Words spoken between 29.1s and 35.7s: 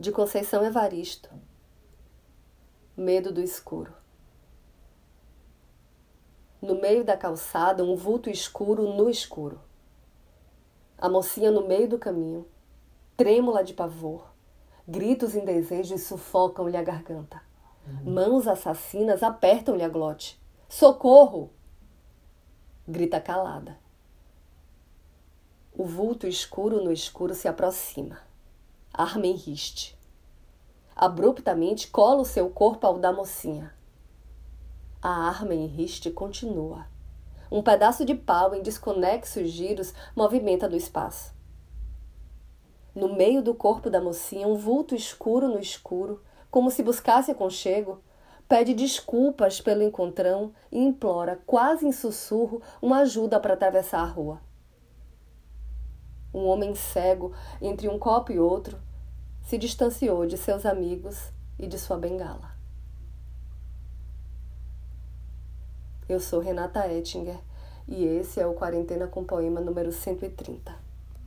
em riste. Abruptamente cola o seu corpo ao da mocinha. A arma em